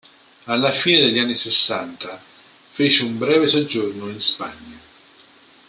Alla 0.45 0.71
fine 0.71 1.01
degli 1.01 1.19
anni 1.19 1.35
Sessanta 1.35 2.19
fece 2.69 3.03
un 3.03 3.19
breve 3.19 3.45
soggiorno 3.45 4.09
in 4.09 4.19
Spagna. 4.19 4.79